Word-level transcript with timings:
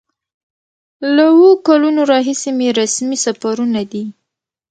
له 1.15 1.25
اوو 1.33 1.49
کلونو 1.67 2.01
راهیسې 2.11 2.49
مې 2.57 2.67
رسمي 2.79 3.17
سفرونه 3.25 3.81
دي. 3.91 4.03